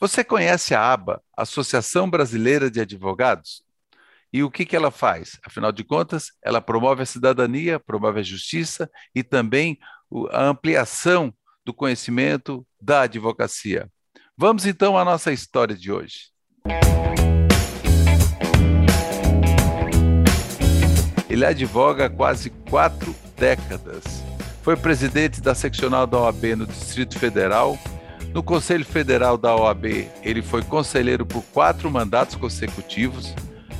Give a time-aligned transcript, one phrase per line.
[0.00, 3.64] Você conhece a ABA, Associação Brasileira de Advogados?
[4.32, 5.40] E o que, que ela faz?
[5.44, 9.76] Afinal de contas, ela promove a cidadania, promove a justiça e também
[10.30, 11.34] a ampliação
[11.64, 13.90] do conhecimento da advocacia.
[14.36, 16.30] Vamos então à nossa história de hoje.
[21.28, 24.04] Ele advoga há quase quatro décadas.
[24.62, 27.76] Foi presidente da seccional da OAB no Distrito Federal.
[28.32, 29.86] No Conselho Federal da OAB,
[30.22, 33.34] ele foi conselheiro por quatro mandatos consecutivos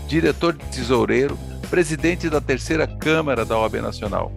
[0.09, 1.39] diretor de tesoureiro,
[1.69, 4.33] presidente da terceira Câmara da OAB Nacional.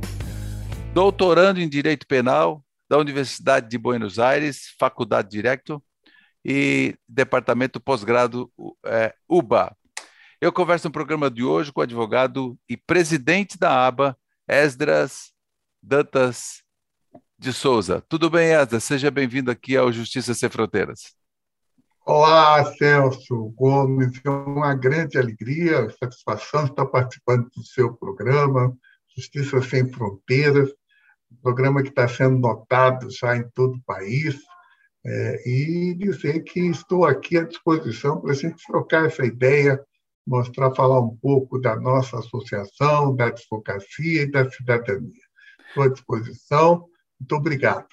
[0.94, 5.82] Doutorando em Direito Penal da Universidade de Buenos Aires, Faculdade Direto
[6.44, 8.52] e Departamento Pós-Grado
[8.86, 9.74] é, UBA.
[10.42, 15.32] Eu converso no programa de hoje com o advogado e presidente da ABA, Esdras
[15.82, 16.64] Dantas
[17.42, 18.04] de Souza.
[18.08, 18.84] Tudo bem, Esdras?
[18.84, 21.16] Seja bem-vindo aqui ao Justiça Sem Fronteiras.
[22.06, 24.12] Olá, Celso Gomes.
[24.24, 28.78] É uma grande alegria, satisfação estar participando do seu programa,
[29.18, 30.70] Justiça Sem Fronteiras,
[31.32, 34.38] um programa que está sendo notado já em todo o país,
[35.04, 39.84] é, e dizer que estou aqui à disposição para a gente trocar essa ideia,
[40.28, 45.26] mostrar, falar um pouco da nossa associação, da advocacia e da cidadania.
[45.70, 46.91] Estou à disposição.
[47.22, 47.86] Muito obrigado.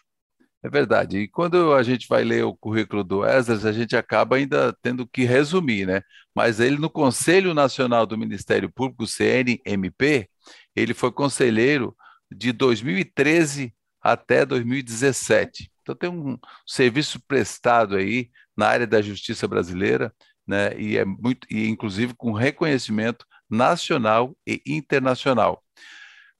[0.62, 1.19] É verdade.
[1.19, 5.07] E quando a gente vai ler o currículo do Esdras, a gente acaba ainda tendo
[5.07, 6.01] que resumir, né?
[6.34, 10.29] Mas ele, no Conselho Nacional do Ministério Público, CNMP,
[10.75, 11.95] ele foi conselheiro
[12.31, 15.71] de 2013 até 2017.
[15.83, 20.12] Então tem um serviço prestado aí na área da justiça brasileira,
[20.47, 20.75] né?
[20.81, 25.62] E é muito, e inclusive com reconhecimento nacional e internacional.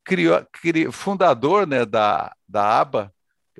[0.08, 3.12] Criou, criou fundador, né, da, da ABA,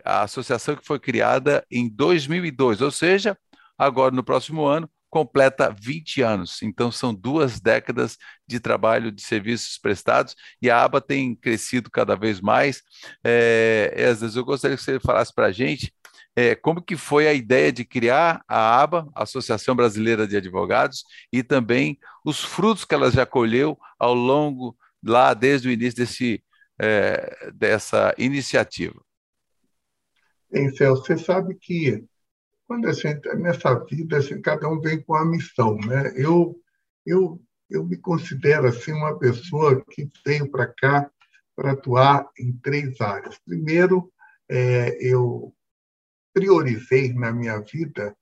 [0.03, 3.37] a associação que foi criada em 2002, ou seja,
[3.77, 6.63] agora no próximo ano completa 20 anos.
[6.63, 8.17] Então são duas décadas
[8.47, 12.83] de trabalho de serviços prestados e a aba tem crescido cada vez mais.
[13.25, 15.93] É, às vezes eu gostaria que você falasse para a gente
[16.39, 21.43] é, como que foi a ideia de criar a ABA, Associação Brasileira de Advogados, e
[21.43, 26.43] também os frutos que ela já colheu ao longo, lá desde o início desse,
[26.79, 29.01] é, dessa iniciativa.
[30.51, 32.05] Bem, Celso, você sabe que
[32.67, 36.13] quando a gente, nessa vida, assim, cada um vem com a missão, né?
[36.17, 36.55] Eu,
[37.05, 41.11] eu, eu me considero assim uma pessoa que veio para cá
[41.57, 43.39] para atuar em três áreas.
[43.39, 44.13] Primeiro,
[44.49, 45.55] é, eu
[46.33, 48.17] priorizei na minha vida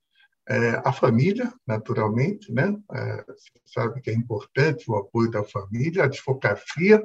[0.49, 2.77] é, a família, naturalmente, né?
[2.93, 3.25] É,
[3.65, 7.03] sabe que é importante o apoio da família, a advocacia,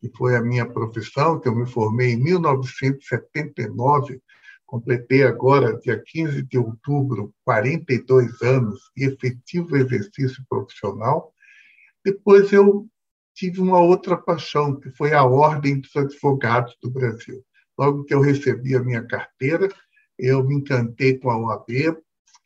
[0.00, 4.20] que foi a minha profissão, que eu me formei em 1979
[4.68, 11.32] Completei agora, dia 15 de outubro, 42 anos de efetivo exercício profissional.
[12.04, 12.86] Depois eu
[13.34, 17.42] tive uma outra paixão, que foi a Ordem dos Advogados do Brasil.
[17.78, 19.70] Logo que eu recebi a minha carteira,
[20.18, 21.96] eu me encantei com a OAB,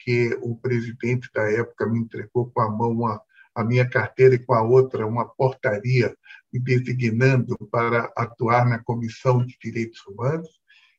[0.02, 3.20] porque o presidente da época me entregou com a mão
[3.54, 6.16] a minha carteira e com a outra uma portaria
[6.52, 10.48] me designando para atuar na Comissão de Direitos Humanos.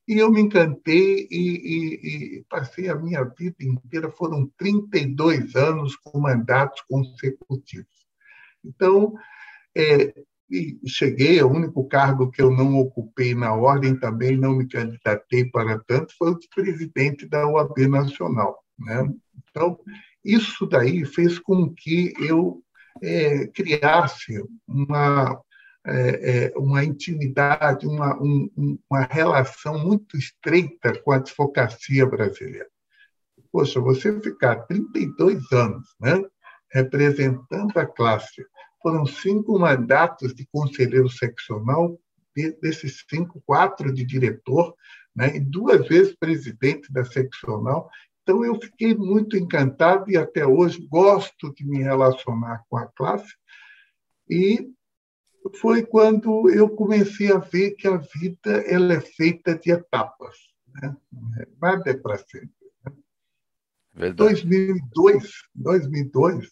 [0.08, 5.96] E eu me encantei e, e, e, passei a minha vida inteira, foram 32 anos
[5.96, 8.06] com mandatos consecutivos.
[8.64, 9.14] Então,
[9.76, 10.14] é,
[10.86, 15.80] cheguei, o único cargo que eu não ocupei na ordem, também não me candidatei para
[15.80, 18.63] tanto, foi o de presidente da OAB Nacional.
[18.80, 19.14] Né?
[19.50, 19.80] Então,
[20.24, 22.64] isso daí fez com que eu
[23.02, 25.42] é, criasse uma
[25.86, 32.70] é, é, uma intimidade, uma, um, uma relação muito estreita com a advocacia brasileira.
[33.52, 36.24] Poxa, você ficar 32 anos né,
[36.72, 38.46] representando a classe,
[38.82, 42.00] foram cinco mandatos de conselheiro seccional,
[42.62, 44.74] desses cinco, quatro de diretor,
[45.14, 47.90] né, e duas vezes presidente da seccional.
[48.24, 53.36] Então, eu fiquei muito encantado e até hoje gosto de me relacionar com a classe.
[54.30, 54.72] E
[55.58, 60.36] foi quando eu comecei a ver que a vida ela é feita de etapas.
[60.74, 60.96] Né?
[61.62, 62.50] Nada é para sempre.
[63.94, 64.14] Né?
[64.14, 66.50] 2002, 2002,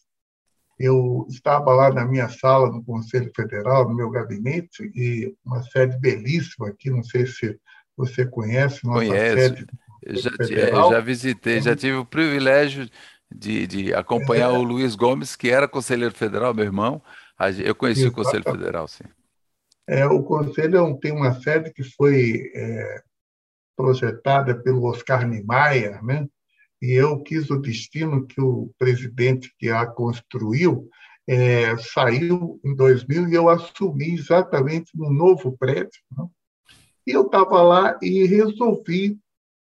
[0.78, 5.98] eu estava lá na minha sala no Conselho Federal, no meu gabinete, e uma sede
[6.00, 7.58] belíssima aqui, não sei se
[7.96, 9.38] você conhece, nossa Conheço.
[9.38, 9.66] sede
[10.08, 10.92] já, Federal.
[10.92, 12.90] já visitei, já tive o privilégio
[13.34, 14.58] de, de acompanhar é.
[14.58, 17.02] o Luiz Gomes, que era conselheiro federal, meu irmão,
[17.64, 18.14] eu conheci Exato.
[18.14, 19.06] o Conselho Federal, sim.
[19.88, 23.02] É, o Conselho tem uma sede que foi é,
[23.76, 26.28] projetada pelo Oscar Niemeyer, né?
[26.82, 30.88] e eu quis o destino que o presidente que a construiu
[31.28, 36.00] é, saiu em 2000 e eu assumi exatamente no novo prédio.
[36.18, 36.26] Né?
[37.08, 39.18] E eu estava lá e resolvi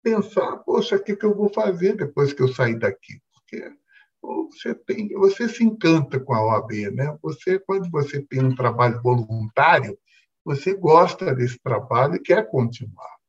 [0.04, 3.22] pensar, poxa, o que, que eu vou fazer depois que eu sair daqui?
[3.34, 3.74] Porque
[4.22, 7.18] você tem, você se encanta com a OAB, né?
[7.22, 9.98] Você, quando você tem um trabalho voluntário,
[10.44, 13.20] você gosta desse trabalho e quer continuar.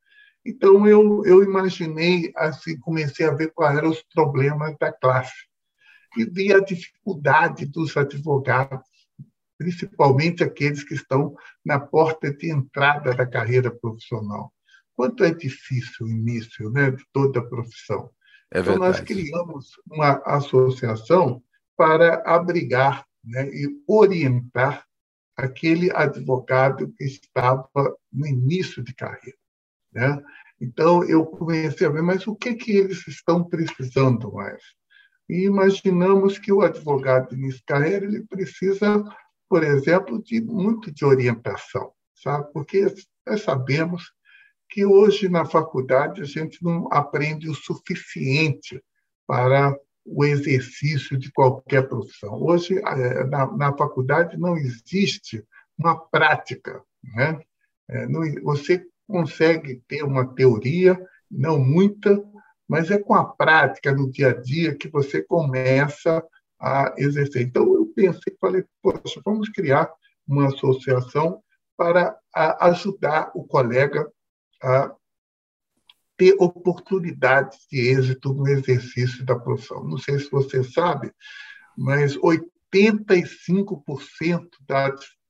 [0.45, 5.45] Então eu, eu imaginei assim, comecei a ver quais eram os problemas da classe
[6.17, 8.85] e vi a dificuldade dos advogados,
[9.57, 14.51] principalmente aqueles que estão na porta de entrada da carreira profissional.
[14.95, 18.09] Quanto é difícil o início né, de toda a profissão.
[18.53, 21.41] É então, nós criamos uma associação
[21.77, 24.85] para abrigar né, e orientar
[25.35, 27.67] aquele advogado que estava
[28.11, 29.37] no início de carreira.
[29.91, 30.21] Né?
[30.59, 34.61] Então, eu comecei a ver, mas o que, que eles estão precisando mais?
[35.27, 39.03] E imaginamos que o advogado de início de carreira ele precisa,
[39.49, 42.51] por exemplo, de muito de orientação, sabe?
[42.53, 42.93] Porque
[43.25, 44.11] nós sabemos
[44.71, 48.81] que hoje na faculdade a gente não aprende o suficiente
[49.27, 52.41] para o exercício de qualquer profissão.
[52.41, 55.45] Hoje, é, na, na faculdade, não existe
[55.77, 56.81] uma prática.
[57.03, 57.39] Né?
[57.89, 58.07] É,
[58.41, 60.97] você consegue ter uma teoria,
[61.29, 62.23] não muita,
[62.67, 66.23] mas é com a prática no dia a dia que você começa
[66.57, 67.41] a exercer.
[67.41, 69.91] Então, eu pensei, falei, poxa, vamos criar
[70.25, 71.43] uma associação
[71.75, 74.09] para ajudar o colega
[74.61, 74.93] a
[76.17, 79.83] ter oportunidades de êxito no exercício da profissão.
[79.83, 81.11] Não sei se você sabe,
[81.75, 84.49] mas 85%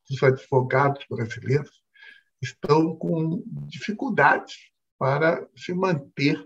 [0.09, 1.81] dos advogados brasileiros
[2.41, 4.55] estão com dificuldades
[4.99, 6.45] para se manter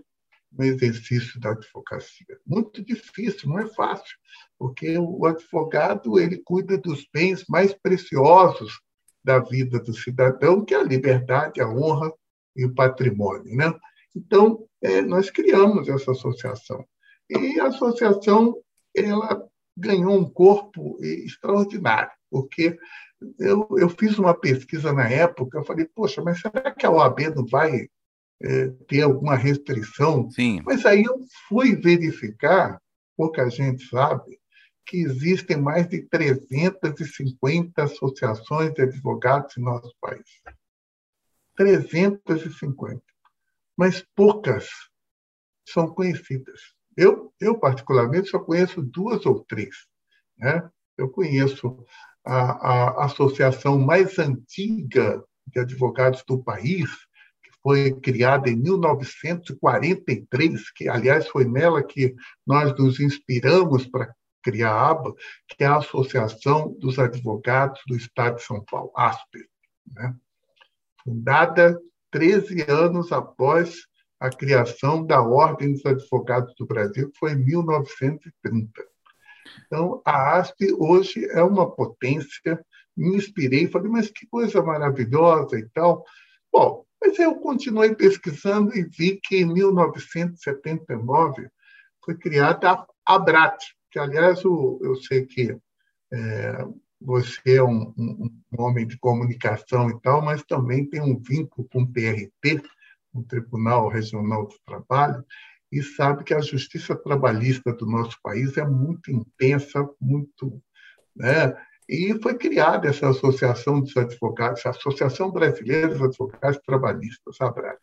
[0.52, 2.38] no exercício da advocacia.
[2.46, 4.16] Muito difícil, não é fácil,
[4.58, 8.80] porque o advogado ele cuida dos bens mais preciosos
[9.24, 12.12] da vida do cidadão, que é a liberdade, a honra
[12.56, 13.54] e o patrimônio.
[13.54, 13.72] Né?
[14.14, 16.84] Então, é, nós criamos essa associação.
[17.28, 18.56] E a associação
[18.94, 22.78] ela ganhou um corpo extraordinário, porque
[23.38, 27.34] eu, eu fiz uma pesquisa na época, eu falei, poxa, mas será que a OAB
[27.34, 27.88] não vai
[28.42, 30.30] é, ter alguma restrição?
[30.30, 30.62] Sim.
[30.64, 31.18] Mas aí eu
[31.48, 32.80] fui verificar,
[33.16, 34.38] pouca gente sabe,
[34.86, 40.40] que existem mais de 350 associações de advogados em nosso país.
[41.56, 43.02] 350.
[43.76, 44.68] Mas poucas
[45.66, 46.76] são conhecidas.
[46.96, 49.74] Eu, eu particularmente, só conheço duas ou três.
[50.38, 50.70] Né?
[50.96, 51.84] Eu conheço
[52.24, 56.90] a, a associação mais antiga de advogados do país,
[57.42, 62.14] que foi criada em 1943, que, aliás, foi nela que
[62.46, 64.10] nós nos inspiramos para
[64.42, 65.14] criar a ABA,
[65.48, 69.46] que é a Associação dos Advogados do Estado de São Paulo, ASPE.
[69.92, 70.16] Né?
[71.06, 71.80] Fundada
[72.10, 73.86] 13 anos após
[74.18, 78.84] a criação da Ordem dos Advogados do Brasil, que foi em 1930.
[79.66, 82.60] Então, a ASP hoje é uma potência.
[82.96, 86.04] Me inspirei, falei, mas que coisa maravilhosa e tal.
[86.52, 91.48] Bom, mas eu continuei pesquisando e vi que em 1979
[92.04, 93.58] foi criada a ABRAT,
[93.90, 95.56] que, aliás, eu, sei que
[96.12, 96.66] é,
[97.00, 101.68] você é um, um, um, homem de comunicação e tal, mas também tem um vínculo
[101.70, 102.62] com o TRT,
[103.12, 105.24] o Tribunal Regional do Trabalho,
[105.70, 110.60] e sabe que a justiça trabalhista do nosso país é muito intensa, muito.
[111.14, 111.54] Né?
[111.88, 117.80] E foi criada essa associação dos advogados, a Associação Brasileira dos Advogados Trabalhistas, a ABRAT.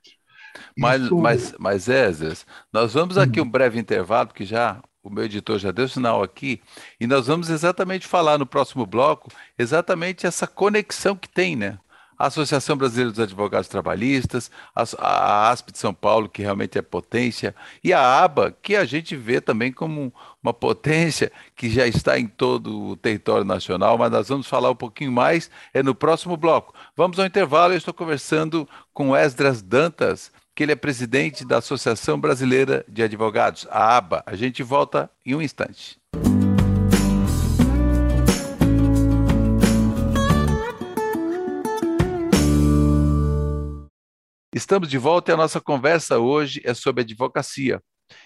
[0.77, 1.17] Mas, Isso...
[1.17, 3.43] mas, mas Ezes, nós vamos aqui hum.
[3.43, 6.61] um breve intervalo, porque já o meu editor já deu sinal aqui,
[6.99, 9.29] e nós vamos exatamente falar no próximo bloco
[9.59, 11.77] exatamente essa conexão que tem, né?
[12.17, 16.81] A Associação Brasileira dos Advogados Trabalhistas, a, a ASP de São Paulo, que realmente é
[16.81, 22.17] potência, e a ABA, que a gente vê também como uma potência que já está
[22.17, 26.37] em todo o território nacional, mas nós vamos falar um pouquinho mais é no próximo
[26.37, 26.73] bloco.
[26.95, 32.19] Vamos ao intervalo, eu estou conversando com Esdras Dantas, que ele é presidente da Associação
[32.19, 34.23] Brasileira de Advogados, a ABA.
[34.25, 35.99] A gente volta em um instante.
[44.53, 47.81] Estamos de volta e a nossa conversa hoje é sobre advocacia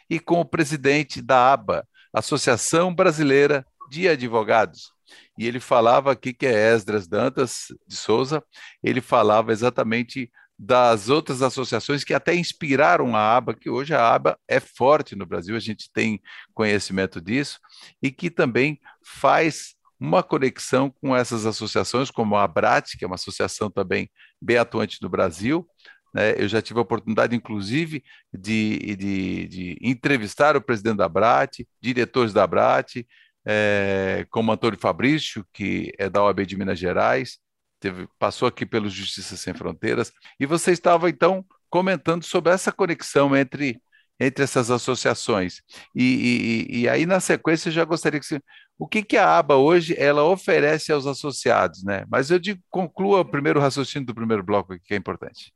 [0.10, 4.92] e com o presidente da ABA, Associação Brasileira de Advogados.
[5.38, 8.44] E ele falava aqui que é Esdras Dantas de Souza,
[8.84, 14.38] ele falava exatamente das outras associações que até inspiraram a aba, que hoje a aba
[14.48, 16.20] é forte no Brasil, a gente tem
[16.54, 17.60] conhecimento disso,
[18.02, 23.16] e que também faz uma conexão com essas associações, como a Abrat, que é uma
[23.16, 24.10] associação também
[24.42, 25.68] bem atuante no Brasil.
[26.14, 26.36] Né?
[26.38, 32.34] Eu já tive a oportunidade, inclusive, de, de, de entrevistar o presidente da Abrat, diretores
[32.34, 33.06] da Abrat,
[33.46, 37.40] é, como Antônio Fabrício, que é da OAB de Minas Gerais,
[37.80, 43.36] teve, passou aqui pelo Justiça Sem Fronteiras, e você estava, então, comentando sobre essa conexão
[43.36, 43.82] entre,
[44.20, 45.62] entre essas associações.
[45.96, 48.42] E, e, e aí, na sequência, eu já gostaria que você...
[48.80, 52.06] O que, que a aba hoje ela oferece aos associados, né?
[52.08, 55.52] Mas eu digo, conclua o primeiro raciocínio do primeiro bloco, que é importante.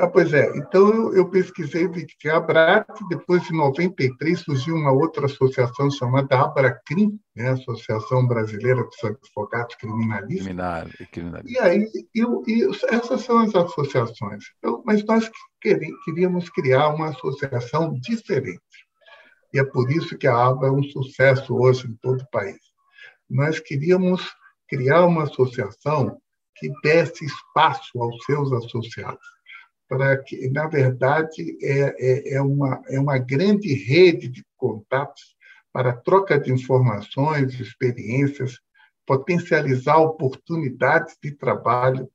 [0.00, 1.88] Ah, pois é, então eu, eu pesquisei
[2.20, 8.84] que a Abrat, depois de 93 surgiu uma outra associação chamada Abracrim, né, Associação Brasileira
[8.84, 10.46] dos Advogados Criminalistas.
[10.46, 11.50] Criminal, criminalista.
[11.50, 14.44] E aí, eu, e essas são as associações.
[14.58, 15.28] Então, mas nós
[15.60, 18.62] queríamos criar uma associação diferente.
[19.52, 22.60] E é por isso que a ABA é um sucesso hoje em todo o país.
[23.28, 24.22] Nós queríamos
[24.68, 26.20] criar uma associação
[26.54, 29.37] que desse espaço aos seus associados
[29.88, 35.34] para que, na verdade, é, é, é, uma, é uma grande rede de contatos
[35.72, 38.60] para troca de informações, experiências,
[39.06, 42.08] potencializar oportunidades de trabalho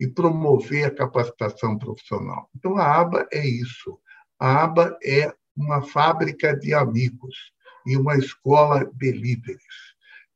[0.00, 2.48] e promover a capacitação profissional.
[2.56, 3.98] Então, a ABA é isso.
[4.38, 7.52] A ABA é uma fábrica de amigos
[7.86, 9.62] e uma escola de líderes.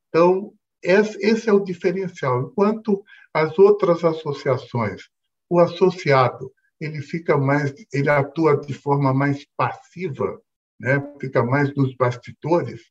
[0.09, 2.43] Então, esse é o diferencial.
[2.43, 5.09] Enquanto as outras associações,
[5.49, 10.41] o associado ele fica mais, ele atua de forma mais passiva,
[10.79, 11.03] né?
[11.21, 12.83] Fica mais nos bastidores.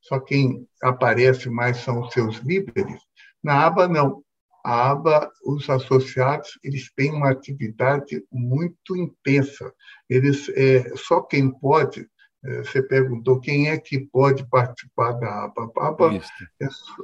[0.00, 3.00] Só quem aparece mais são os seus líderes.
[3.42, 4.22] Na aba não.
[4.64, 9.72] A aba, os associados, eles têm uma atividade muito intensa.
[10.10, 12.06] Eles é, só quem pode
[12.44, 15.70] é, você perguntou quem é que pode participar da aba.
[15.78, 16.20] A aba é,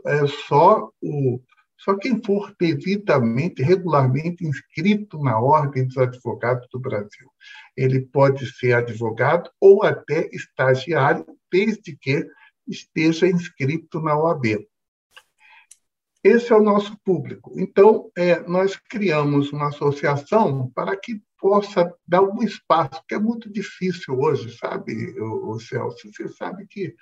[0.06, 1.40] é, só o,
[1.84, 7.28] só quem for devidamente, regularmente inscrito na Ordem dos Advogados do Brasil.
[7.76, 12.26] Ele pode ser advogado ou até estagiário, desde que
[12.66, 14.66] esteja inscrito na OAB.
[16.24, 17.52] Esse é o nosso público.
[17.60, 23.52] Então, é, nós criamos uma associação para que possa dar um espaço, que é muito
[23.52, 26.10] difícil hoje, sabe, o, o Celso?
[26.10, 26.94] Você sabe que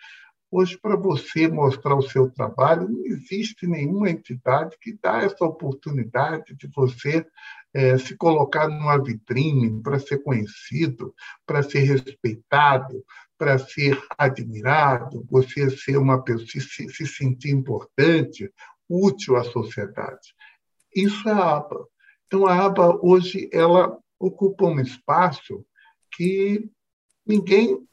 [0.54, 6.54] Hoje, para você mostrar o seu trabalho, não existe nenhuma entidade que dá essa oportunidade
[6.54, 7.26] de você
[7.72, 11.14] é, se colocar numa vitrine para ser conhecido,
[11.46, 13.02] para ser respeitado,
[13.38, 18.52] para ser admirado, você ser uma pessoa, se, se sentir importante,
[18.86, 20.34] útil à sociedade.
[20.94, 21.86] Isso é a aba.
[22.26, 25.64] Então, a aba hoje ela ocupa um espaço
[26.14, 26.68] que
[27.26, 27.88] ninguém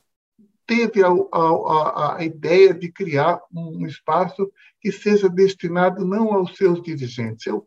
[0.70, 6.80] teve a, a, a, ideia de criar um espaço que seja destinado não aos seus
[6.84, 7.48] dirigentes.
[7.48, 7.66] Eu,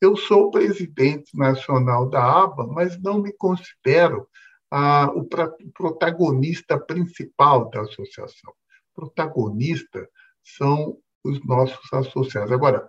[0.00, 4.28] eu sou presidente nacional da ABA, mas não me considero
[4.70, 8.54] ah, o, pra, protagonista principal da associação.
[8.94, 10.08] Protagonista
[10.44, 12.52] são os nossos associados.
[12.52, 12.86] Agora,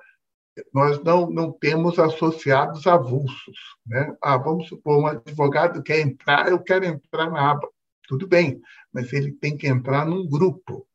[0.72, 3.58] nós não, não temos associados avulsos.
[3.84, 4.16] Né?
[4.22, 7.68] Ah, vamos supor, um advogado quer entrar, eu quero entrar na aba.
[8.08, 8.62] Tudo bem,
[8.94, 10.88] mas ele tem que entrar num grupo.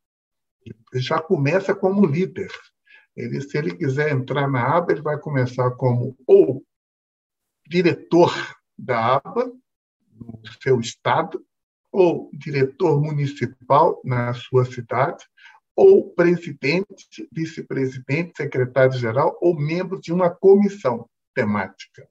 [0.65, 2.51] Ele já começa como líder.
[3.15, 6.63] Ele, se ele quiser entrar na aba, ele vai começar como ou
[7.67, 8.33] diretor
[8.77, 9.51] da aba
[10.13, 11.45] no seu estado,
[11.91, 15.25] ou diretor municipal na sua cidade,
[15.75, 22.07] ou presidente, vice-presidente, secretário-geral ou membro de uma comissão temática.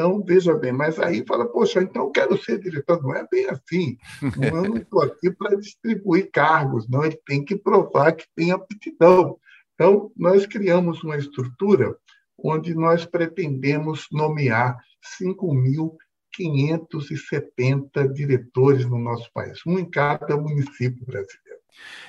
[0.00, 3.02] Então, veja bem, mas aí fala, poxa, então eu quero ser diretor.
[3.02, 3.98] Não é bem assim.
[4.42, 7.04] Eu não estou aqui para distribuir cargos, não.
[7.04, 9.38] Ele tem que provar que tem aptidão.
[9.74, 11.94] Então, nós criamos uma estrutura
[12.42, 14.78] onde nós pretendemos nomear
[15.20, 21.60] 5.570 diretores no nosso país, um em cada município brasileiro.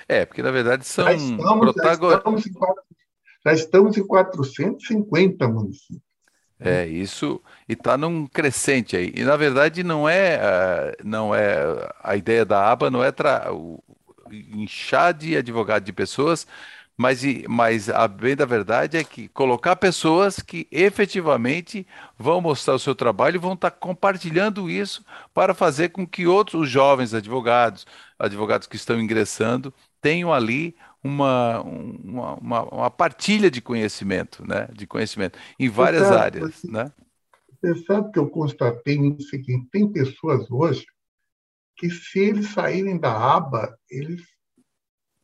[0.08, 1.04] É, porque na verdade são
[1.60, 2.54] protagonistas.
[3.46, 6.11] Já estamos em 450 municípios.
[6.64, 9.12] É, isso e está num crescente aí.
[9.16, 11.56] E na verdade não é, uh, não é
[12.04, 13.84] a ideia da aba não é tra o,
[14.32, 16.48] inchar de advogado de pessoas,
[16.98, 21.88] mas, mas a bem da verdade é que colocar pessoas que efetivamente
[22.18, 25.04] vão mostrar o seu trabalho e vão estar tá compartilhando isso
[25.34, 27.88] para fazer com que outros jovens advogados,
[28.20, 34.68] advogados que estão ingressando, tenham ali uma, uma, uma, uma, partilha de conhecimento, né?
[34.74, 36.92] De conhecimento em várias áreas, né?
[37.62, 40.86] Você sabe que eu constatei o seguinte: tem pessoas hoje
[41.76, 44.22] que, se eles saírem da aba, eles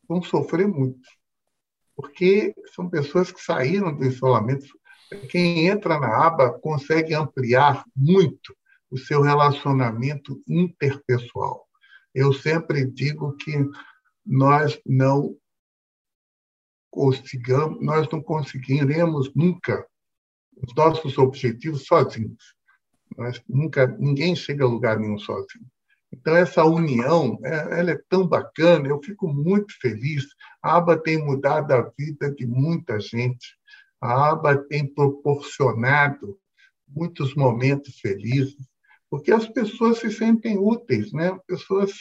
[0.08, 1.08] vão sofrer muito.
[1.94, 4.66] Porque são pessoas que saíram do isolamento.
[5.30, 8.56] Quem entra na aba consegue ampliar muito
[8.90, 11.66] o seu relacionamento interpessoal.
[12.14, 13.52] Eu sempre digo que
[14.24, 15.36] nós não
[16.90, 19.86] consigamos, nós não conseguiremos nunca
[20.56, 22.54] os nossos objetivos sozinhos.
[23.16, 25.66] Nós nunca, ninguém chega a lugar nenhum sozinho.
[26.12, 30.24] Então, essa união, é, ela é tão bacana, eu fico muito feliz.
[30.62, 33.56] A aba tem mudado a vida de muita gente.
[34.00, 36.38] A aba tem proporcionado
[36.86, 38.56] muitos momentos felizes,
[39.10, 41.38] porque as pessoas se sentem úteis, né?
[41.46, 41.92] Pessoas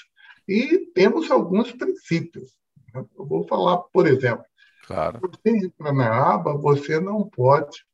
[0.48, 2.56] e temos alguns princípios.
[2.94, 4.46] Eu vou falar, por exemplo,
[4.88, 5.20] claro.
[5.22, 7.86] você entra na aba, você não pode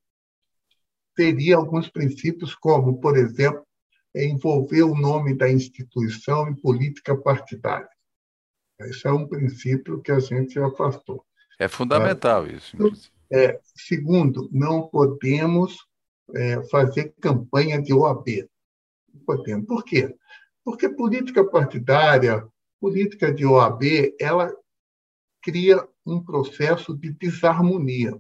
[1.16, 3.66] teria alguns princípios como, por exemplo,
[4.16, 7.90] é envolver o nome da instituição em política partidária.
[8.82, 11.26] Esse é um princípio que a gente afastou.
[11.60, 12.76] É fundamental isso.
[13.32, 15.78] É, segundo, não podemos
[16.36, 18.48] é, fazer campanha de OAB.
[19.14, 19.66] Não podemos.
[19.66, 20.14] Por quê?
[20.64, 22.48] Porque política partidária,
[22.80, 23.84] política de OAB,
[24.20, 24.54] ela
[25.42, 28.18] cria um processo de desarmonia.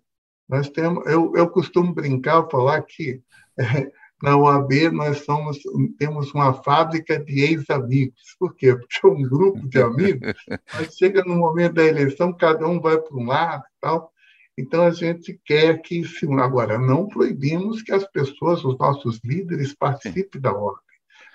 [0.47, 3.21] Nós temos, eu, eu costumo brincar, falar que
[3.57, 5.59] é, na UAB nós somos,
[5.97, 8.35] temos uma fábrica de ex-amigos.
[8.39, 8.75] Por quê?
[8.75, 10.33] Porque é um grupo de amigos,
[10.73, 14.13] mas chega no momento da eleição, cada um vai para um lado e tal.
[14.57, 19.73] Então, a gente quer que, se, agora, não proibimos que as pessoas, os nossos líderes,
[19.73, 20.81] participem da ordem.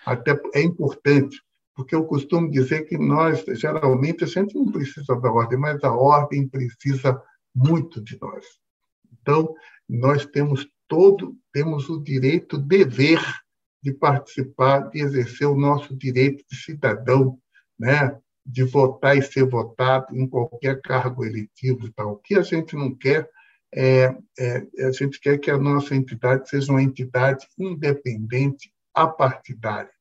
[0.06, 1.42] Até é importante,
[1.78, 5.92] porque eu costumo dizer que nós, geralmente, a gente não precisa da ordem, mas a
[5.94, 7.22] ordem precisa
[7.54, 8.44] muito de nós.
[9.12, 9.54] Então,
[9.88, 13.22] nós temos todo temos o direito, o dever
[13.80, 17.38] de participar, de exercer o nosso direito de cidadão,
[17.78, 18.18] né?
[18.44, 22.14] de votar e ser votado em qualquer cargo eletivo e tal.
[22.14, 23.30] O que a gente não quer
[23.72, 29.92] é, é, a gente quer que a nossa entidade seja uma entidade independente, apartidária,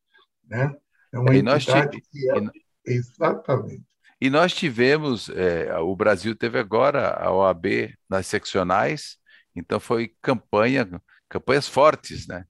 [0.44, 0.76] né?
[1.14, 2.42] É uma e entidade que é...
[2.86, 3.84] exatamente.
[4.20, 9.18] E nós tivemos, é, o Brasil teve agora a OAB nas seccionais,
[9.56, 10.90] então foi campanha,
[11.30, 12.46] campanhas fortes, né?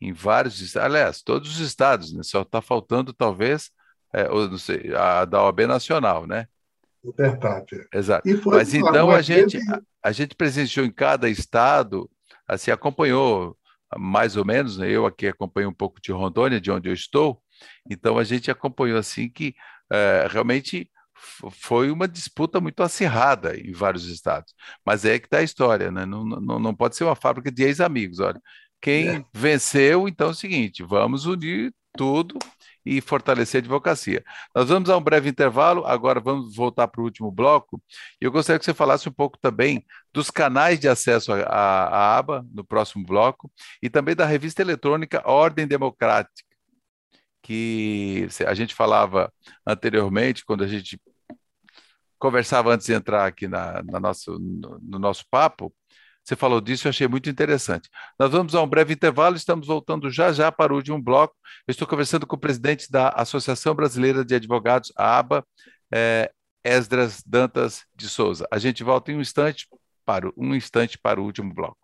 [0.00, 2.22] Em vários, aliás, todos os estados, né?
[2.24, 3.70] Só está faltando talvez,
[4.12, 6.48] é, ou não sei, a da OAB nacional, né?
[7.16, 7.86] Verdade.
[7.92, 8.28] Exato.
[8.46, 12.10] Mas então a gente, a, a, gente presenciou em cada estado,
[12.48, 13.56] assim, acompanhou
[13.96, 14.90] mais ou menos, né?
[14.90, 17.40] eu aqui acompanho um pouco de Rondônia, de onde eu estou,
[17.88, 19.54] então a gente acompanhou assim que
[19.92, 20.90] é, realmente
[21.50, 24.54] foi uma disputa muito acirrada em vários estados.
[24.84, 26.04] Mas é que está a história, né?
[26.04, 28.20] Não, não, não pode ser uma fábrica de ex-amigos.
[28.20, 28.40] Olha,
[28.80, 29.24] quem é.
[29.32, 32.38] venceu, então é o seguinte: vamos unir tudo
[32.84, 34.22] e fortalecer a advocacia.
[34.54, 37.82] Nós vamos a um breve intervalo, agora vamos voltar para o último bloco.
[38.20, 42.44] E eu gostaria que você falasse um pouco também dos canais de acesso à aba
[42.52, 43.50] no próximo bloco
[43.82, 46.53] e também da revista eletrônica Ordem Democrática
[47.44, 49.30] que a gente falava
[49.66, 50.98] anteriormente, quando a gente
[52.18, 55.72] conversava antes de entrar aqui na, na nosso, no, no nosso papo,
[56.24, 57.90] você falou disso, eu achei muito interessante.
[58.18, 61.36] Nós vamos a um breve intervalo, estamos voltando já já para o último bloco.
[61.68, 65.46] Eu estou conversando com o presidente da Associação Brasileira de Advogados, a ABA,
[65.92, 66.32] é,
[66.64, 68.48] Esdras Dantas de Souza.
[68.50, 69.68] A gente volta em um instante
[70.02, 71.83] para um instante para o último bloco.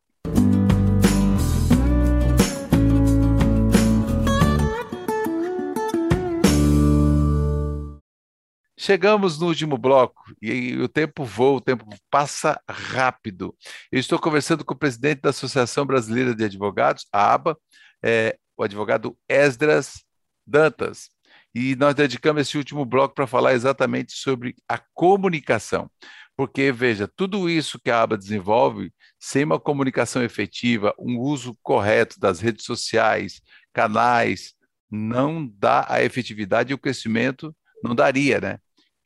[8.90, 13.57] Chegamos no último bloco e o tempo voa, o tempo passa rápido.
[13.92, 17.57] Eu estou conversando com o presidente da Associação Brasileira de Advogados, a ABA,
[18.03, 20.03] é, o advogado Esdras
[20.44, 21.09] Dantas.
[21.55, 25.88] E nós dedicamos esse último bloco para falar exatamente sobre a comunicação.
[26.37, 32.18] Porque, veja, tudo isso que a ABA desenvolve, sem uma comunicação efetiva, um uso correto
[32.18, 33.40] das redes sociais,
[33.72, 34.53] canais,
[34.90, 38.59] não dá a efetividade e o crescimento não daria, né?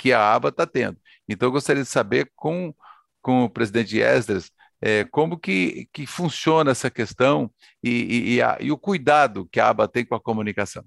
[0.05, 0.99] Que a aba está tendo.
[1.27, 2.75] Então, eu gostaria de saber com,
[3.23, 7.51] com o presidente Esdras é, como que, que funciona essa questão
[7.83, 10.85] e, e, e, a, e o cuidado que a aba tem com a comunicação.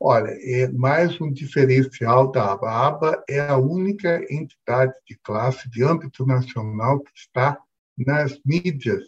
[0.00, 2.70] Olha, é mais um diferencial da ABA.
[2.70, 7.58] A ABA é a única entidade de classe de âmbito nacional que está
[7.98, 9.04] nas mídias,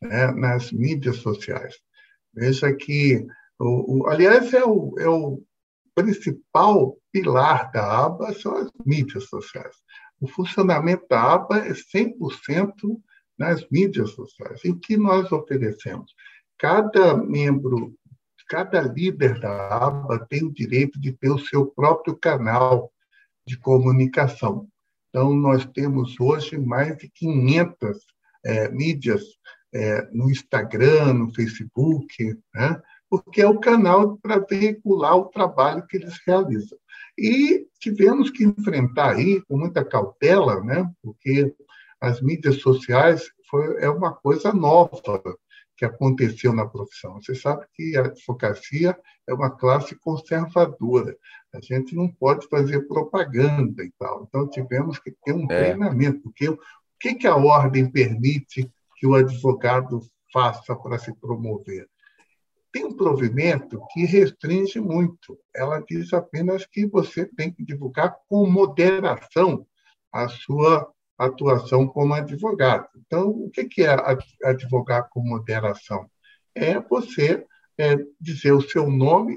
[0.00, 1.74] né, nas mídias sociais.
[2.32, 3.26] Veja que,
[3.58, 5.42] o, o aliás, é o, é o
[6.02, 9.76] principal pilar da aba são as mídias sociais.
[10.20, 12.72] O funcionamento da aba é 100%
[13.38, 14.60] nas mídias sociais.
[14.64, 16.12] E o que nós oferecemos?
[16.58, 17.94] cada membro,
[18.48, 22.92] cada líder da aba tem o direito de ter o seu próprio canal
[23.46, 24.68] de comunicação.
[25.08, 27.98] Então, nós temos hoje mais de 500
[28.44, 29.22] é, mídias
[29.72, 32.82] é, no Instagram, no Facebook, né?
[33.10, 36.78] Porque é o canal para veicular o trabalho que eles realizam.
[37.16, 40.88] E tivemos que enfrentar aí com muita cautela, né?
[41.02, 41.54] porque
[42.00, 45.36] as mídias sociais foi, é uma coisa nova
[45.76, 47.20] que aconteceu na profissão.
[47.22, 51.16] Você sabe que a advocacia é uma classe conservadora.
[51.54, 54.24] A gente não pode fazer propaganda e tal.
[54.28, 55.46] Então, tivemos que ter um é.
[55.46, 56.58] treinamento, porque o
[56.98, 60.00] que, que a ordem permite que o advogado
[60.32, 61.88] faça para se promover?
[62.78, 65.36] Tem um provimento que restringe muito.
[65.52, 69.66] Ela diz apenas que você tem que divulgar com moderação
[70.12, 70.88] a sua
[71.18, 72.86] atuação como advogado.
[73.04, 73.96] Então, o que é
[74.44, 76.08] advogar com moderação?
[76.54, 77.44] É você
[77.76, 79.34] é, dizer o seu nome,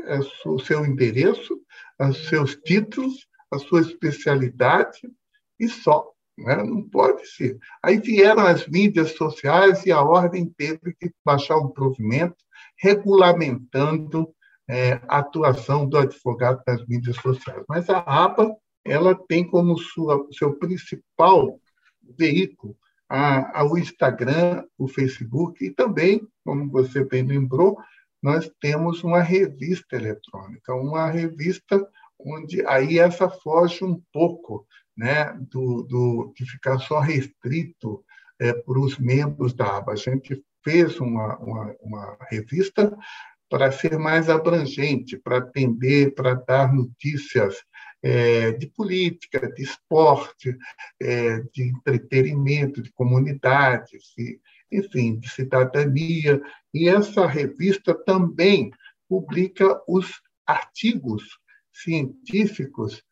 [0.00, 1.58] é, o seu endereço,
[1.98, 5.00] os seus títulos, a sua especialidade
[5.58, 6.12] e só.
[6.36, 6.56] Né?
[6.62, 7.58] Não pode ser.
[7.82, 12.36] Aí vieram as mídias sociais e a ordem teve que baixar um provimento
[12.82, 14.28] regulamentando
[14.68, 17.62] é, a atuação do advogado nas mídias sociais.
[17.68, 21.60] Mas a ABA ela tem como sua, seu principal
[22.18, 22.76] veículo
[23.08, 27.78] a, a, o Instagram, o Facebook e também, como você bem lembrou,
[28.20, 31.86] nós temos uma revista eletrônica, uma revista
[32.18, 34.66] onde aí essa foge um pouco
[34.96, 38.04] né, do, do, de ficar só restrito
[38.40, 39.92] é, para os membros da aba.
[39.92, 42.96] A gente fez uma, uma, uma revista
[43.48, 47.62] para ser mais abrangente, para atender, para dar notícias
[48.02, 50.56] é, de política, de esporte,
[51.00, 56.40] é, de entretenimento, de comunidades, de, enfim, de cidadania.
[56.72, 58.70] E essa revista também
[59.08, 61.22] publica os artigos
[61.72, 63.02] científicos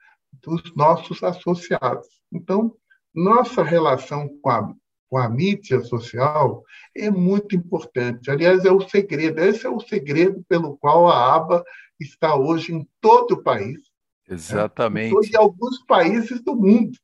[0.42, 2.08] dos nossos associados.
[2.32, 2.74] Então,
[3.14, 4.74] nossa relação com a,
[5.10, 6.62] com a mídia social
[6.96, 8.30] é muito importante.
[8.30, 11.62] Aliás, é o segredo, esse é o segredo pelo qual a aba
[12.00, 13.90] está hoje em todo o país
[14.30, 15.32] Exatamente.
[15.32, 16.96] Em alguns países do mundo.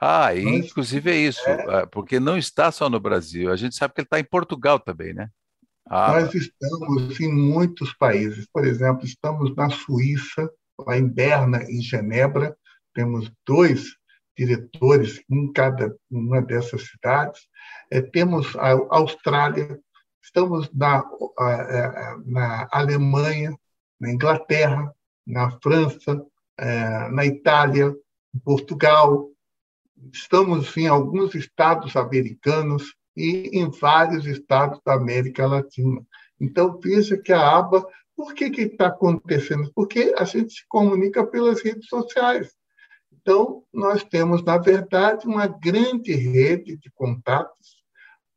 [0.00, 3.56] Ah, e Mas, inclusive é isso, é, é porque não está só no Brasil, a
[3.56, 5.28] gente sabe que ele está em Portugal também, né?
[5.88, 11.80] Ah, nós estamos em muitos países, por exemplo, estamos na Suíça, lá em Berna, em
[11.80, 12.56] Genebra,
[12.92, 13.96] temos dois
[14.36, 17.48] diretores em cada uma dessas cidades,
[17.90, 19.78] é, temos a Austrália,
[20.22, 21.04] estamos na,
[22.24, 23.56] na Alemanha,
[23.98, 24.92] na Inglaterra,
[25.26, 26.24] na França,
[26.58, 27.94] é, na Itália,
[28.34, 29.30] em Portugal,
[30.12, 36.04] estamos em alguns estados americanos e em vários estados da América Latina.
[36.40, 39.70] Então, veja que a aba, por que está acontecendo?
[39.74, 42.54] Porque a gente se comunica pelas redes sociais.
[43.26, 47.82] Então, nós temos, na verdade, uma grande rede de contatos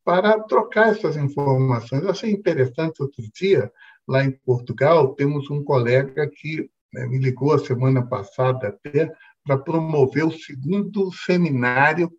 [0.04, 2.02] para trocar essas informações.
[2.02, 3.71] Eu achei interessante outro dia,
[4.08, 9.13] lá em Portugal, temos um colega que né, me ligou a semana passada até
[9.45, 12.12] para promover o segundo seminário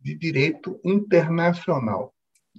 [0.00, 2.14] de direito internacional.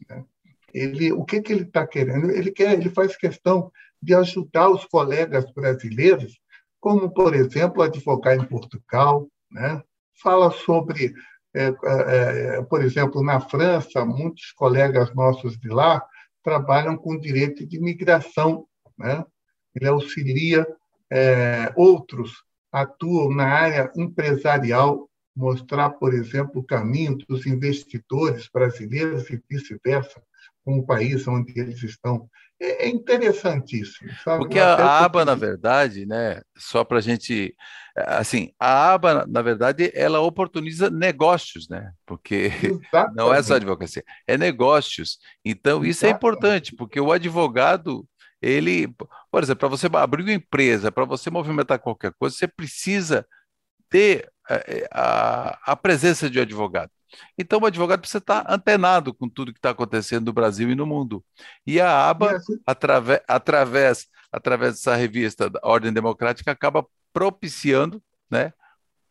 [0.08, 0.24] Né?
[0.72, 2.30] Ele, o que, que ele está querendo?
[2.30, 6.40] Ele quer, ele faz questão de ajudar os colegas brasileiros,
[6.80, 9.82] como por exemplo advogar em Portugal, né?
[10.22, 11.14] Fala sobre,
[11.56, 16.04] é, é, por exemplo, na França, muitos colegas nossos de lá
[16.44, 18.66] trabalham com direito de imigração,
[18.98, 19.24] né?
[19.76, 20.66] Ele auxilia
[21.12, 29.42] é, outros atuam na área empresarial, mostrar, por exemplo, o caminho dos investidores brasileiros e
[29.50, 30.22] vice-versa,
[30.64, 32.30] com o país onde eles estão.
[32.60, 34.10] É, é interessantíssimo.
[34.24, 34.40] Sabe?
[34.40, 37.56] Porque a, a aba, na verdade, né, só para a gente.
[37.96, 41.92] Assim, a aba, na verdade, ela oportuniza negócios, né?
[42.06, 42.92] Porque Exatamente.
[43.16, 45.18] não é só advocacia, é negócios.
[45.44, 46.14] Então, isso é Exatamente.
[46.14, 48.08] é importante, porque o advogado
[48.42, 48.88] ele,
[49.32, 53.26] por exemplo, para você abrir uma empresa, para você movimentar qualquer coisa, você precisa
[53.90, 56.92] ter a, eh, eh, a, a presença de um advogado.
[57.38, 60.86] Então, o advogado precisa estar antenado com tudo que está acontecendo no Brasil e no
[60.86, 61.24] mundo.
[61.66, 68.54] E a aba, assim através, através, através dessa revista da Ordem Democrática, acaba propiciando né,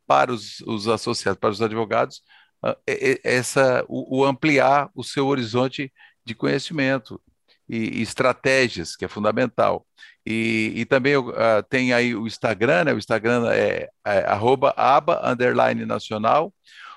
[0.07, 2.22] para os, os associados, para os advogados,
[2.62, 2.77] ah,
[3.25, 5.92] essa, o, o ampliar o seu horizonte
[6.25, 7.20] de conhecimento
[7.68, 9.87] e, e estratégias, que é fundamental.
[10.27, 11.33] E, e também uh,
[11.69, 12.93] tem aí o Instagram, né?
[12.93, 16.53] o Instagram é, é arroba aba, underline nacional,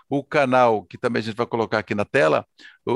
[0.10, 2.46] o canal, que também a gente vai colocar aqui na tela,
[2.86, 2.94] o,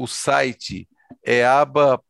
[0.00, 0.86] o, o site
[1.24, 2.02] eaba.adv.br.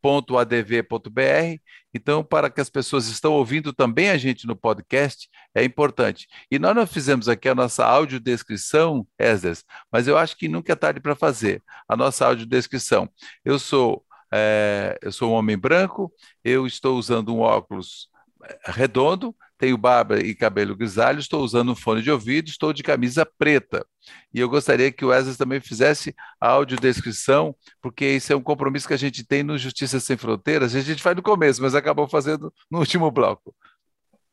[1.94, 6.26] Então, para que as pessoas estão ouvindo também a gente no podcast, é importante.
[6.50, 10.76] E nós não fizemos aqui a nossa audiodescrição, Esdras, mas eu acho que nunca é
[10.76, 13.08] tarde para fazer a nossa audiodescrição.
[13.44, 16.12] Eu sou, é, eu sou um homem branco,
[16.44, 18.08] eu estou usando um óculos
[18.44, 22.82] é, redondo, tenho barba e cabelo grisalho, estou usando um fone de ouvido, estou de
[22.82, 23.84] camisa preta.
[24.32, 28.86] E eu gostaria que o Wesley também fizesse a audiodescrição, porque isso é um compromisso
[28.86, 32.06] que a gente tem no Justiça Sem Fronteiras, a gente faz no começo, mas acabou
[32.06, 33.54] fazendo no último bloco.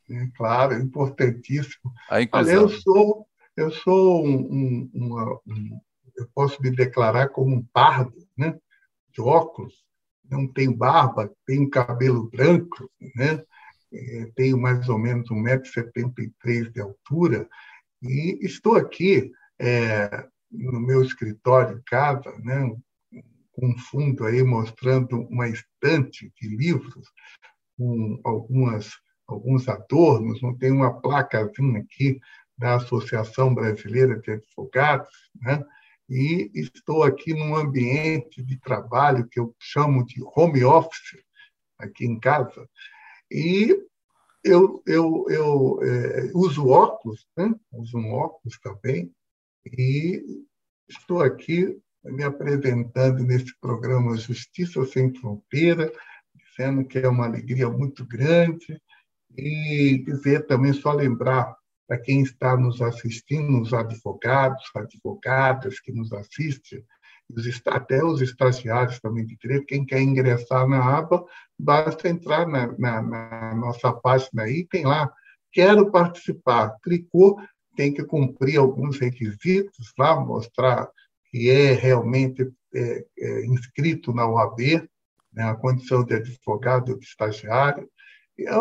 [0.09, 1.91] É, claro, importantíssimo.
[2.09, 2.53] A inclusão.
[2.53, 3.27] Olha, eu sou,
[3.57, 5.79] eu sou um, um, uma, um,
[6.15, 8.55] eu posso me declarar como um pardo, né?
[9.15, 9.84] de óculos,
[10.29, 13.43] não tenho barba, tenho cabelo branco, né?
[13.93, 17.47] É, tenho mais ou menos 1,73m de altura,
[18.01, 22.75] e estou aqui é, no meu escritório em casa, né,
[23.51, 27.09] com um fundo aí mostrando uma estante de livros
[27.77, 28.91] com algumas,
[29.27, 32.19] alguns adornos, não tem uma placazinha aqui
[32.57, 35.09] da Associação Brasileira de Advogados,
[35.41, 35.63] né?
[36.09, 41.23] E estou aqui num ambiente de trabalho que eu chamo de home office,
[41.79, 42.67] aqui em casa,
[43.31, 43.75] e
[44.43, 47.53] eu, eu, eu é, uso óculos, né?
[47.73, 49.11] uso um óculos também,
[49.65, 50.23] e
[50.87, 55.91] estou aqui me apresentando nesse programa Justiça Sem Fronteira,
[56.35, 58.79] dizendo que é uma alegria muito grande,
[59.35, 66.11] e dizer também, só lembrar para quem está nos assistindo, os advogados, advogadas que nos
[66.13, 66.83] assistem,
[67.67, 71.25] até os estagiários também de direito, quem quer ingressar na aba,
[71.57, 75.11] basta entrar na, na, na nossa página aí, tem lá,
[75.51, 77.39] quero participar, clicou,
[77.75, 80.89] tem que cumprir alguns requisitos lá, mostrar
[81.29, 84.87] que é realmente é, é, inscrito na OAB,
[85.33, 87.89] né, a condição de advogado ou de estagiário.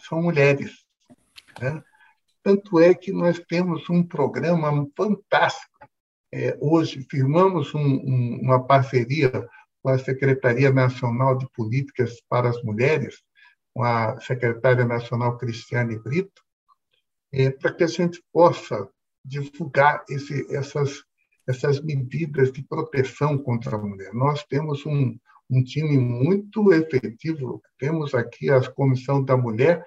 [0.00, 0.84] são mulheres.
[1.60, 1.80] Né?
[2.42, 5.78] Tanto é que nós temos um programa fantástico.
[6.32, 9.30] É, hoje, firmamos um, um, uma parceria
[9.82, 13.22] com a Secretaria Nacional de Políticas para as Mulheres,
[13.72, 16.42] com a secretária nacional Cristiane Brito,
[17.32, 18.88] é, para que a gente possa
[19.24, 21.02] divulgar esse, essas
[21.48, 24.12] essas medidas de proteção contra a mulher.
[24.12, 25.18] Nós temos um,
[25.50, 29.82] um time muito efetivo, temos aqui a Comissão da Mulher,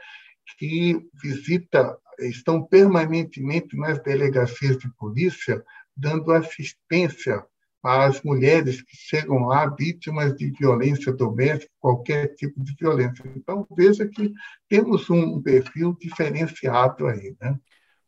[0.57, 5.63] que visita, estão permanentemente nas delegacias de polícia,
[5.95, 7.45] dando assistência
[7.83, 13.23] às mulheres que chegam lá vítimas de violência doméstica, qualquer tipo de violência.
[13.35, 14.31] Então, veja que
[14.69, 17.35] temos um perfil diferenciado aí.
[17.41, 17.57] Né?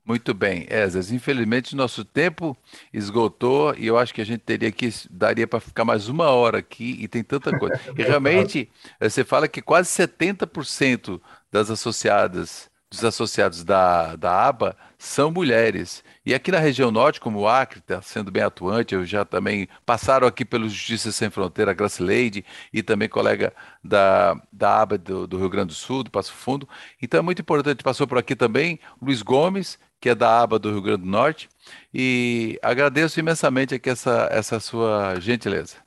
[0.06, 1.12] Muito bem, Esas.
[1.12, 2.58] Infelizmente, nosso tempo
[2.92, 6.58] esgotou e eu acho que a gente teria que daria para ficar mais uma hora
[6.58, 7.74] aqui e tem tanta coisa.
[7.98, 14.78] E realmente, eh, você fala que quase 70% das associadas, dos associados da, da aba
[15.00, 16.04] são mulheres.
[16.24, 19.68] E aqui na região norte, como o Acre está sendo bem atuante, eu já também
[19.84, 23.52] passaram aqui pelo Justiça Sem Fronteira, Gracileide, e também colega
[23.84, 26.70] da, da aba do, do Rio Grande do Sul, do Passo Fundo.
[27.02, 30.70] Então é muito importante, passou por aqui também Luiz Gomes, que é da aba do
[30.70, 31.50] Rio Grande do Norte,
[31.92, 35.78] e agradeço imensamente aqui essa, essa sua gentileza.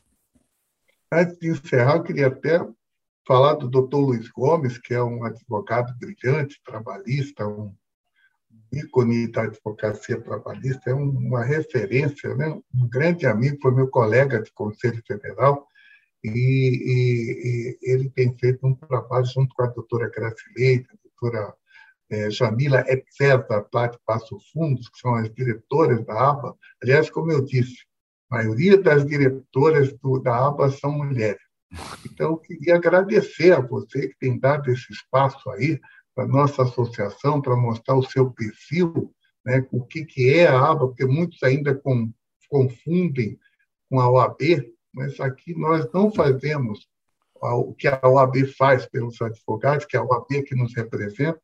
[1.13, 2.61] Antes de encerrar, eu queria até
[3.27, 7.75] falar do doutor Luiz Gomes, que é um advogado brilhante, trabalhista, um
[8.73, 12.49] ícone da advocacia trabalhista, é uma referência, né?
[12.75, 15.67] um grande amigo, foi meu colega de Conselho Federal,
[16.23, 21.55] e, e, e ele tem feito um trabalho junto com a doutora Gracileide, a doutora
[22.11, 26.57] é, Jamila Etzer, da Plate Passo Fundos, que são as diretoras da ABA.
[26.83, 27.85] Aliás, como eu disse,
[28.31, 31.46] a maioria das diretoras do, da ABA são mulheres.
[32.05, 35.81] Então, eu queria agradecer a você que tem dado esse espaço aí
[36.15, 39.13] para nossa associação, para mostrar o seu perfil,
[39.45, 42.11] né, o que, que é a ABA, porque muitos ainda com,
[42.49, 43.39] confundem
[43.89, 44.41] com a OAB,
[44.93, 46.89] mas aqui nós não fazemos
[47.35, 51.41] o que a OAB faz pelos advogados, que é a OAB que nos representa,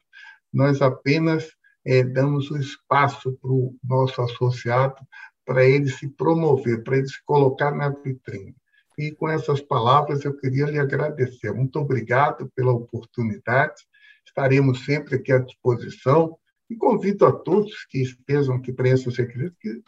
[0.53, 1.53] nós apenas
[1.85, 4.97] é, damos o espaço para o nosso associado
[5.45, 8.55] para ele se promover, para ele se colocar na vitrine.
[8.99, 11.53] E com essas palavras eu queria lhe agradecer.
[11.53, 13.83] Muito obrigado pela oportunidade.
[14.27, 16.37] Estaremos sempre aqui à disposição
[16.71, 19.83] e convido a todos que estejam aqui preencham o segredo que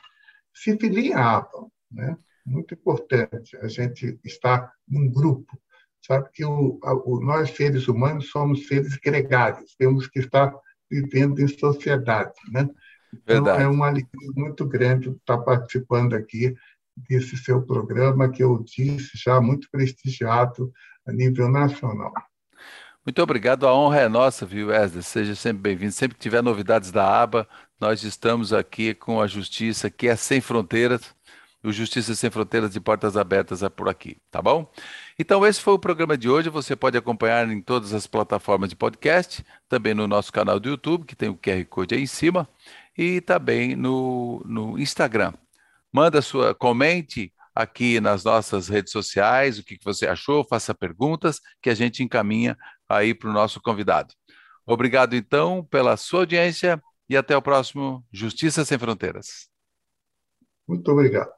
[0.54, 1.66] se filiem à APA.
[1.90, 2.16] Né?
[2.44, 5.58] Muito importante a gente estar num grupo
[6.06, 10.54] sabe que o, o, nós, seres humanos, somos seres gregários, temos que estar
[10.90, 12.34] vivendo em sociedade.
[12.52, 12.68] Né?
[13.12, 13.62] Então, Verdade.
[13.62, 16.54] é uma alegria muito grande estar participando aqui
[16.96, 20.72] desse seu programa, que eu disse já muito prestigiado
[21.06, 22.12] a nível nacional.
[23.04, 25.02] Muito obrigado, a honra é nossa, viu, Wesley?
[25.02, 25.92] Seja sempre bem-vindo.
[25.92, 27.46] Sempre que tiver novidades da aba,
[27.78, 31.14] nós estamos aqui com a Justiça, que é sem fronteiras,
[31.64, 34.70] o Justiça Sem Fronteiras de Portas Abertas é por aqui, tá bom?
[35.18, 36.50] Então, esse foi o programa de hoje.
[36.50, 41.06] Você pode acompanhar em todas as plataformas de podcast, também no nosso canal do YouTube,
[41.06, 42.46] que tem o QR Code aí em cima,
[42.96, 45.32] e também no, no Instagram.
[45.94, 51.70] Manda sua, comente aqui nas nossas redes sociais o que, você achou, faça perguntas que
[51.70, 54.12] a gente encaminha aí para o nosso convidado.
[54.66, 59.48] Obrigado, então, pela sua audiência e até o próximo Justiça Sem Fronteiras.
[60.66, 61.30] Muito obrigado.